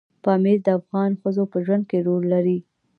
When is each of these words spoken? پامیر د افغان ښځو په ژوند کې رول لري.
پامیر 0.23 0.57
د 0.65 0.67
افغان 0.79 1.11
ښځو 1.21 1.43
په 1.51 1.57
ژوند 1.65 1.83
کې 1.89 1.97
رول 2.07 2.23
لري. 2.33 2.57